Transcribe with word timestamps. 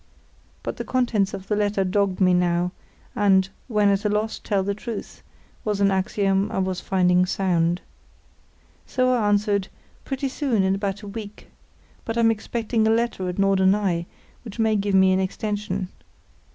But 0.63 0.77
the 0.77 0.83
contents 0.83 1.31
of 1.31 1.47
the 1.47 1.55
letter 1.55 1.83
dogged 1.83 2.19
me 2.19 2.33
now, 2.33 2.71
and 3.15 3.47
"when 3.67 3.89
at 3.89 4.03
a 4.03 4.09
loss, 4.09 4.39
tell 4.39 4.63
the 4.63 4.73
truth", 4.73 5.21
was 5.63 5.79
an 5.79 5.91
axiom 5.91 6.51
I 6.51 6.57
was 6.57 6.81
finding 6.81 7.27
sound. 7.27 7.81
So 8.87 9.11
I 9.13 9.27
answered, 9.27 9.67
"Pretty 10.03 10.27
soon, 10.27 10.63
in 10.63 10.73
about 10.73 11.03
a 11.03 11.07
week. 11.07 11.49
But 12.03 12.17
I'm 12.17 12.31
expecting 12.31 12.87
a 12.87 12.91
letter 12.91 13.29
at 13.29 13.37
Norderney, 13.37 14.07
which 14.43 14.57
may 14.57 14.75
give 14.75 14.95
me 14.95 15.13
an 15.13 15.19
extension. 15.19 15.89